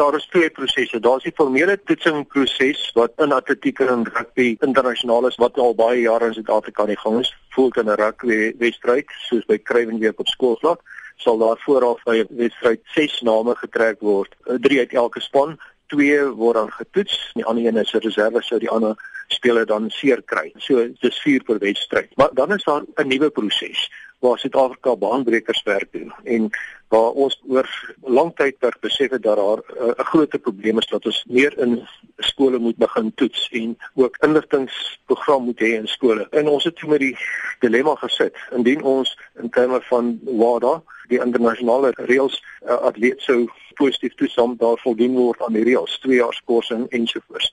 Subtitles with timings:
[0.00, 1.00] Daar is twee prosesse.
[1.00, 6.30] Daar's die formele toetsingproses wat in atletiek en rugby internasionaal is wat al baie jare
[6.30, 7.32] in Suid-Afrika aan die gang is.
[7.52, 10.80] Voel in 'n rugby wedstryd soos by Kruiwenweek op skoolvlak
[11.16, 15.58] sal daar vooraf by 'n wedstryd 6 name getrek word, 3 uit elke span
[15.90, 18.94] twee word dan getoets, die ander een is 'n reserve sou die ander
[19.28, 20.52] speler dan seer kry.
[20.56, 22.16] So dis 4 per wedstryd.
[22.16, 23.90] Maar dan is daar 'n nuwe proses
[24.20, 26.50] waar Suid-Afrika baanbrekers werk doen en
[26.88, 27.68] waar ons oor
[28.02, 31.24] lang tyd per besef het dat daar eh, 'n uh, groot probleem is dat ons
[31.28, 36.26] meer in skole moet begin toets en ook inligtingprogram moet hê in skole.
[36.30, 37.16] En ons het toe met die
[37.58, 43.48] dilemma gesit indien ons in terme van WADA die internasionale reëls uh, atleet sou
[43.80, 47.50] positief toesam daar voldoen word aan die reëls, 2 jaar skorsing ensovoorts.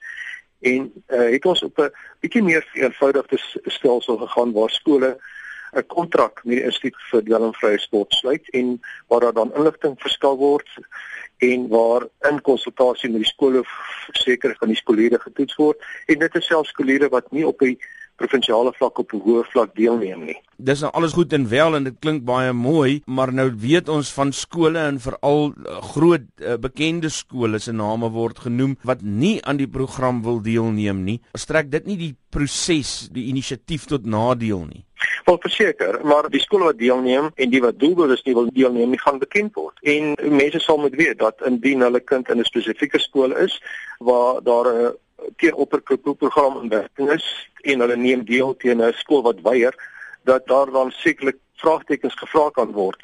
[0.60, 1.92] En uh, het ons op 'n
[2.26, 3.40] bietjie meer eenvoudige
[3.78, 5.18] stelsel gegaan waar skole
[5.76, 10.38] 'n kontrak met die Instituut vir Dwelmvrye Sport sluit en waar daar dan inligting verskaf
[10.38, 10.70] word
[11.38, 13.64] en waar in konsultasie met die skole
[14.12, 17.78] seker van die skoolleerders getoets word en dit is selfs skoolleerders wat nie op die
[18.16, 20.42] provinsiale vlak op 'n hoë vlak deelneem nie.
[20.58, 24.10] Dis nou alles goed en wel en dit klink baie mooi, maar nou weet ons
[24.16, 29.36] van skole en veral uh, groot uh, bekende skole se name word genoem wat nie
[29.46, 31.20] aan die program wil deelneem nie.
[31.38, 34.82] Strek dit nie die proses, die inisiatief tot nadeel nie.
[35.28, 39.02] Wel verseker, maar die skole wat deelneem en die wat doelbewus nie wil deelneem nie,
[39.04, 39.78] gaan bekend word.
[39.86, 43.62] En mense sal moet weet dat indien hulle kind in 'n spesifieke skool is
[44.00, 44.96] waar daar 'n
[45.38, 47.28] teen opperprogram in werking is
[47.62, 49.78] en hulle neem deel teen 'n skool wat weier
[50.28, 53.04] dat daar dan sekerlik vraagtekens gevra kan word.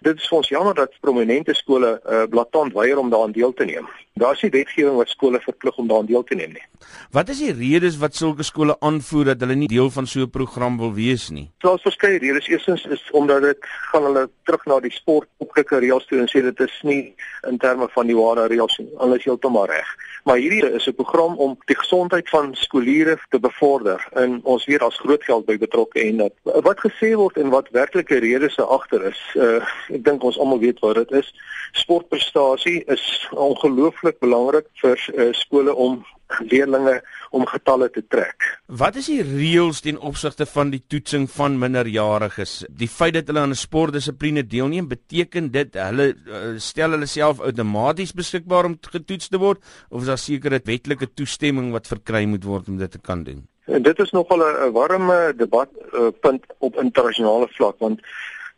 [0.00, 3.66] Dit is vir ons jammer dat prominente skole uh, blaatant weier om daaraan deel te
[3.68, 3.88] neem.
[4.18, 6.64] Daar is nie wetgewing wat skole verplig om daaraan deel te neem nie.
[7.10, 10.30] Wat is die redes wat sulke skole aanvoer dat hulle nie deel van so 'n
[10.30, 11.50] program wil wees nie?
[11.58, 12.48] Daar's verskeie redes.
[12.48, 16.42] Eerstens is omdat dit gaan hulle terug na die sport opgekke reëls toe en sê
[16.42, 17.14] dit is nie
[17.48, 18.88] in terme van die ware reëls nie.
[18.98, 19.96] Hulle is heeltemal reg.
[20.24, 24.08] Maar hierdie is 'n program om die gesondheid van skooliere te bevorder.
[24.12, 27.70] En ons weet daar's groot geld by betrokke en dat wat gesê word en wat
[27.70, 29.20] werklike redes agter is.
[29.34, 31.34] Uh ek dink ons almal weet wat dit is.
[31.72, 36.00] Sportprestasie is ongelooflik belangrik vir uh, skole om
[36.38, 37.00] leerlinge
[37.30, 38.46] om getalle te trek.
[38.80, 42.64] Wat is die reëls ten opsigte van die toetsing van minderjariges?
[42.70, 47.40] Die feit dat hulle aan 'n sportdissipline deelneem, beteken dit hulle uh, stel hulle self
[47.40, 52.44] outomaties beskikbaar om getoets te word of is daar sekere wetlike toestemming wat verkry moet
[52.44, 53.46] word om dit te kan doen?
[53.66, 58.00] En dit is nogal 'n warme debat uh, punt op internasionale vlak want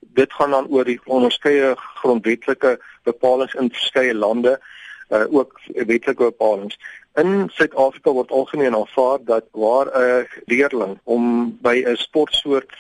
[0.01, 4.61] dit gaan dan oor die onderskeie grondwetlike bepalinge in verskeie lande
[5.13, 6.77] uh, ook wetlike bepalinge.
[7.21, 12.73] In Suid-Afrika word algemeen aanvaar dat waar 'n leerling om by 'n sportsoort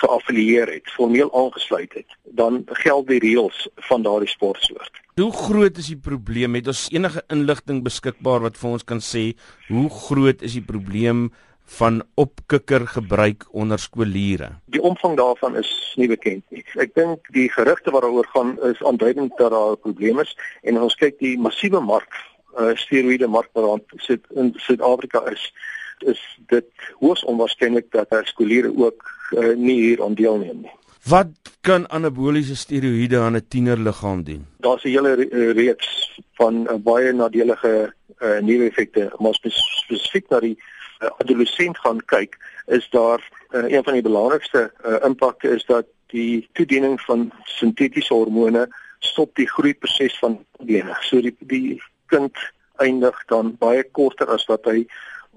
[0.00, 4.90] geaffilieer het, formeel aangesluit het, dan geld die reëls van daardie sportsoort.
[5.14, 6.54] Hoe groot is die probleem?
[6.54, 9.34] Het ons enige inligting beskikbaar wat vir ons kan sê
[9.66, 11.32] hoe groot is die probleem
[11.68, 14.48] van opkikker gebruik onder skooliere?
[14.64, 15.70] Die omvang daarvan is
[16.00, 16.64] nie bekend nie.
[16.80, 20.80] Ek dink die gerugte wat daaroor gaan is aanduidend dat daar 'n probleem is en
[20.80, 22.12] ons kyk die massiewe mark,
[22.58, 25.52] uh, steroïde mark wat sit in Suid-Afrika is,
[25.98, 26.66] is dit
[27.00, 30.74] hoogs onwaarskynlik dat daar skooliere ook uh, nie hier aan deelneem nie.
[31.08, 31.28] Wat
[31.60, 34.46] kan anaboliese steroïde aan 'n tienerliggaam doen?
[34.56, 35.14] Daar's 'n hele
[35.52, 40.56] reeks van uh, baie nadelige uh, neeweffekte, maar spesifiek na die
[41.00, 42.36] uh, adolescent gaan kyk,
[42.66, 48.14] is daar uh, een van die belangrikste uh, impakte is dat die toediening van sintetiese
[48.14, 50.96] hormone stop die groeiproses van bene.
[51.00, 52.36] So die die kind
[52.76, 54.86] eindig dan baie korter as wat hy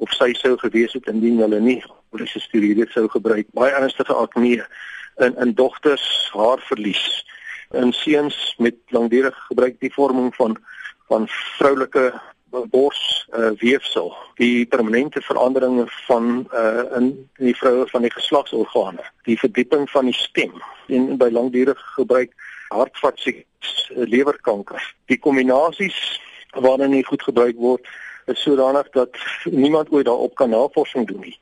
[0.01, 3.49] of sy sou gewees het indien hulle nie polisse steroïde sou gebruik.
[3.57, 4.65] Baie ernstige akne
[5.21, 7.03] in in dogters haarverlies.
[7.77, 10.57] In seuns met langdurige gebruik die vorming van
[11.11, 12.11] van vroulike
[12.51, 19.39] bors uh, weefsel die permanente veranderinge van uh, in die vroue van die geslagsorgane die
[19.39, 20.53] verdieping van die stem
[20.87, 22.33] en by langdurige gebruik
[22.69, 27.87] hartvaskies uh, lewerkanker die kombinasies waarin nie goed gebruik word
[28.31, 31.37] is sodanig dat niemand ooit daarop kan navorsing doen nie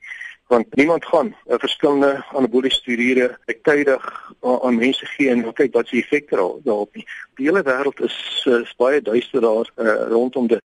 [0.50, 5.96] want niemand gaan 'n verskillende anaboliese steroïde tydig aan mense gee en kyk wat se
[5.96, 7.06] effekte daarop nie.
[7.36, 10.58] Die hele wêreld is, is baie duister daar uh, rondom dit.